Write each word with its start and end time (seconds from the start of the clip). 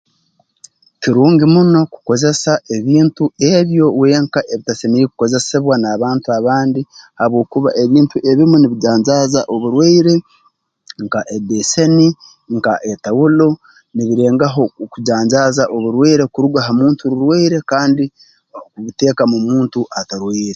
Kirungi 1.01 1.45
muno 1.53 1.79
kukozesa 1.93 2.51
ebintu 2.77 3.23
ebyo 3.53 3.85
wenka 3.99 4.39
ebitasemeriire 4.53 5.09
kukozesebwa 5.11 5.75
n'abantu 5.79 6.27
abandi 6.39 6.81
habwokuba 7.17 7.69
ebintu 7.83 8.15
ebimu 8.31 8.55
nibijanjaaza 8.59 9.41
oburwaire 9.53 10.15
nka 11.03 11.21
ebbeeseni 11.35 12.07
nka 12.55 12.73
etawulo 12.91 13.47
nibirengaho 13.95 14.63
okujanjaaza 14.83 15.63
oburwaire 15.75 16.23
kuruga 16.33 16.59
ha 16.65 16.71
muntu 16.79 17.01
rurwaire 17.11 17.57
kandi 17.71 18.03
bibuteeka 18.73 19.23
mu 19.31 19.37
muntu 19.47 19.79
atarwaire 19.99 20.49